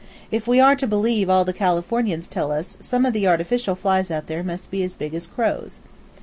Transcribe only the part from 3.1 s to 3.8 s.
the artificial